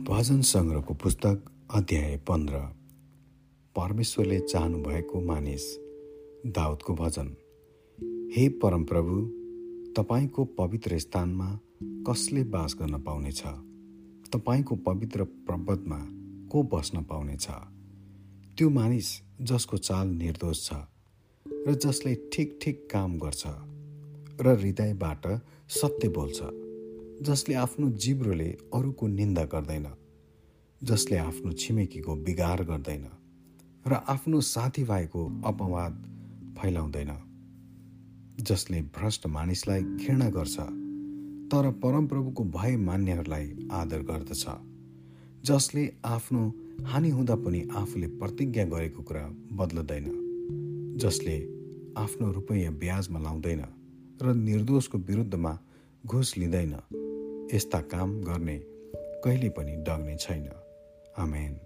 भजन 0.00 0.40
सङ्ग्रहको 0.40 0.94
पुस्तक 0.94 1.42
अध्याय 1.70 2.16
पन्ध्र। 2.16 2.54
परमेश्वरले 3.76 4.40
चाहनुभएको 4.40 5.20
मानिस 5.20 5.64
दाउदको 6.46 6.94
भजन। 6.94 7.36
हे 8.36 8.48
परमप्रभु 8.48 9.16
तपाईँको 9.96 10.44
पवित्र 10.44 10.98
स्थानमा 10.98 11.60
कसले 11.82 12.44
बास 12.44 12.76
गर्न 12.78 13.02
पाउनेछ? 13.02 13.42
तपाईँको 14.32 14.76
पवित्र 14.76 15.24
पर्वतमा 15.24 15.98
को 16.48 16.62
बस्न 16.62 17.02
पाउनेछ? 17.02 17.46
त्यो 18.58 18.70
मानिस 18.70 19.22
जसको 19.40 19.76
चाल 19.76 20.08
निर्दोष 20.08 20.70
छ 20.70 20.72
र 21.68 21.74
जसले 21.74 22.14
ठिक 22.14 22.58
ठिक 22.62 22.88
काम 22.90 23.18
गर्छ 23.18 23.42
र 24.40 24.56
हृदयबाट 24.60 25.40
सत्य 25.68 26.08
बोल्छ। 26.08 26.69
जसले 27.22 27.54
आफ्नो 27.54 27.90
जिब्रोले 27.90 28.48
अरूको 28.74 29.06
निन्दा 29.06 29.44
गर्दैन 29.44 29.86
जसले 30.84 31.16
आफ्नो 31.16 31.52
छिमेकीको 31.52 32.14
बिगार 32.16 32.64
गर्दैन 32.64 33.04
र 33.88 33.92
आफ्नो 33.92 34.40
साथीभाइको 34.40 35.42
अपवाद 35.44 35.92
फैलाउँदैन 36.58 37.10
जसले 38.40 38.82
भ्रष्ट 38.82 39.26
मानिसलाई 39.26 39.82
घृणा 39.82 40.30
गर्छ 40.30 40.56
तर 41.52 41.70
परमप्रभुको 41.70 42.44
भय 42.44 42.76
मान्नेहरूलाई 42.76 43.68
आदर 43.72 44.02
गर्दछ 44.02 44.46
जसले 45.44 45.92
आफ्नो 46.04 46.54
हानि 46.84 47.10
हुँदा 47.10 47.34
पनि 47.34 47.68
आफूले 47.72 48.06
प्रतिज्ञा 48.06 48.64
गरेको 48.64 49.02
कुरा 49.02 49.28
बदल्दैन 49.52 50.06
जसले 51.00 51.36
आफ्नो 51.96 52.32
रुपैयाँ 52.32 52.72
ब्याजमा 52.72 53.20
लाउँदैन 53.20 53.64
र 54.22 54.34
निर्दोषको 54.34 54.98
विरुद्धमा 54.98 55.58
घुस 56.06 56.36
लिँदैन। 56.38 56.74
यस्ता 57.54 57.80
काम 57.80 58.20
गर्ने 58.20 58.60
कहिले 59.24 59.48
पनि 59.48 59.72
डग्ने 59.76 60.16
छैन। 60.16 60.50
आमेन। 61.18 61.60